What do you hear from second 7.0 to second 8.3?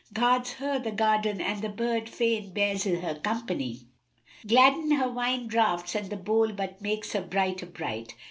her brighter bright.